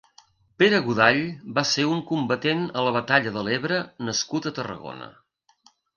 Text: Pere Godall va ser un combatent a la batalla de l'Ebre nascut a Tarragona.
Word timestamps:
Pere 0.61 0.77
Godall 0.85 1.19
va 1.57 1.63
ser 1.73 1.85
un 1.91 2.01
combatent 2.11 2.63
a 2.81 2.85
la 2.87 2.95
batalla 2.97 3.35
de 3.37 3.45
l'Ebre 3.49 3.81
nascut 4.09 4.49
a 4.49 4.55
Tarragona. 4.61 5.13